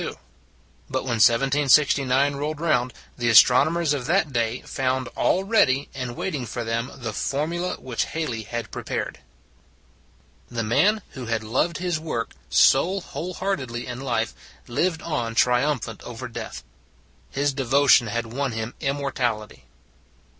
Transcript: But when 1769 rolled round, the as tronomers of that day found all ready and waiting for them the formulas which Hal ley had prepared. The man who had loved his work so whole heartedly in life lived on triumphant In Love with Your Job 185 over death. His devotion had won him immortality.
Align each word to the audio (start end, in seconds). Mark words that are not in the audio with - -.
But 0.89 1.03
when 1.03 1.21
1769 1.21 2.35
rolled 2.35 2.59
round, 2.59 2.91
the 3.19 3.29
as 3.29 3.39
tronomers 3.39 3.93
of 3.93 4.07
that 4.07 4.33
day 4.33 4.63
found 4.63 5.09
all 5.09 5.43
ready 5.43 5.89
and 5.93 6.15
waiting 6.15 6.47
for 6.47 6.63
them 6.63 6.91
the 6.95 7.13
formulas 7.13 7.77
which 7.77 8.05
Hal 8.05 8.29
ley 8.29 8.41
had 8.41 8.71
prepared. 8.71 9.19
The 10.49 10.63
man 10.63 11.03
who 11.11 11.27
had 11.27 11.43
loved 11.43 11.77
his 11.77 11.99
work 11.99 12.31
so 12.49 12.99
whole 12.99 13.35
heartedly 13.35 13.85
in 13.85 13.99
life 14.01 14.33
lived 14.65 15.03
on 15.03 15.35
triumphant 15.35 16.01
In 16.01 16.07
Love 16.07 16.21
with 16.23 16.35
Your 16.35 16.47
Job 16.47 16.53
185 16.63 16.63
over 16.63 16.63
death. 16.63 16.63
His 17.39 17.53
devotion 17.53 18.07
had 18.07 18.33
won 18.33 18.53
him 18.53 18.73
immortality. 18.79 19.65